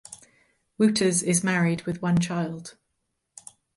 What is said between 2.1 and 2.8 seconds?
child.